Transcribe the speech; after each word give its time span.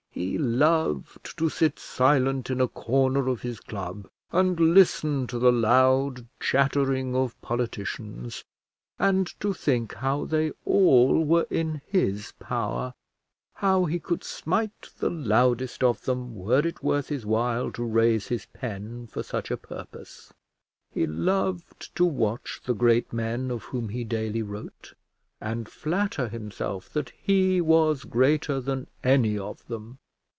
He 0.13 0.37
loved 0.37 1.35
to 1.37 1.47
sit 1.49 1.79
silent 1.79 2.49
in 2.51 2.59
a 2.59 2.67
corner 2.67 3.29
of 3.29 3.41
his 3.43 3.59
club 3.61 4.07
and 4.31 4.59
listen 4.59 5.25
to 5.27 5.39
the 5.39 5.53
loud 5.53 6.27
chattering 6.39 7.15
of 7.15 7.41
politicians, 7.41 8.43
and 8.99 9.25
to 9.39 9.53
think 9.53 9.93
how 9.95 10.25
they 10.25 10.51
all 10.65 11.23
were 11.23 11.47
in 11.49 11.81
his 11.87 12.33
power; 12.41 12.93
how 13.55 13.85
he 13.85 13.99
could 13.99 14.23
smite 14.25 14.89
the 14.99 15.09
loudest 15.09 15.81
of 15.81 16.01
them, 16.01 16.35
were 16.35 16.67
it 16.67 16.83
worth 16.83 17.07
his 17.07 17.25
while 17.25 17.71
to 17.71 17.83
raise 17.83 18.27
his 18.27 18.45
pen 18.47 19.07
for 19.07 19.23
such 19.23 19.49
a 19.49 19.55
purpose. 19.57 20.33
He 20.91 21.07
loved 21.07 21.95
to 21.95 22.03
watch 22.05 22.59
the 22.65 22.73
great 22.75 23.13
men 23.13 23.49
of 23.49 23.63
whom 23.63 23.87
he 23.89 24.03
daily 24.03 24.41
wrote, 24.43 24.93
and 25.39 25.67
flatter 25.69 26.27
himself 26.27 26.89
that 26.91 27.11
he 27.21 27.59
was 27.61 28.03
greater 28.03 28.59
than 28.61 28.87
any 29.05 29.35
of 29.37 29.65
them. 29.67 29.97